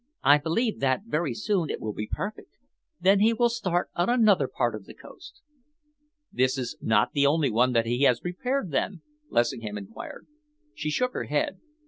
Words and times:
I 0.23 0.39
believe 0.39 0.79
that 0.79 1.03
very 1.05 1.35
soon 1.35 1.69
it 1.69 1.79
will 1.79 1.93
be 1.93 2.09
perfect. 2.11 2.49
Then 2.99 3.19
he 3.19 3.33
will 3.33 3.49
start 3.51 3.91
on 3.93 4.09
another 4.09 4.47
part 4.47 4.73
of 4.73 4.85
the 4.85 4.95
coast." 4.95 5.43
"This 6.33 6.57
is 6.57 6.75
not 6.81 7.11
the 7.13 7.27
only 7.27 7.51
one 7.51 7.73
that 7.73 7.85
he 7.85 8.01
has 8.05 8.19
prepared, 8.19 8.71
then?" 8.71 9.03
Lessingham 9.29 9.77
enquired. 9.77 10.25
She 10.73 10.89
shook 10.89 11.13
her 11.13 11.25
head. 11.25 11.59